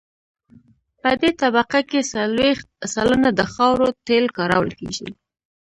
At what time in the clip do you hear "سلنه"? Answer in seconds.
2.93-3.29